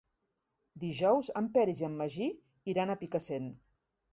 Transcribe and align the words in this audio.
Dijous 0.83 1.29
en 1.41 1.49
Peris 1.57 1.83
i 1.83 1.87
en 1.91 1.99
Magí 2.01 2.31
iran 2.75 2.95
a 2.95 2.97
Picassent. 3.03 3.51